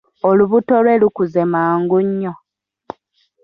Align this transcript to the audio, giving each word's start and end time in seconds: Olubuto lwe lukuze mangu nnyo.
Olubuto 0.29 0.73
lwe 0.83 0.95
lukuze 1.01 1.41
mangu 1.53 1.97
nnyo. 2.05 2.33